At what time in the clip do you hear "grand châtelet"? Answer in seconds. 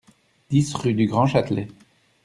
1.05-1.67